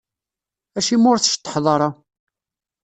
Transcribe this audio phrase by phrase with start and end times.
[0.77, 1.89] Acimi ur tceṭṭḥeḍ ara?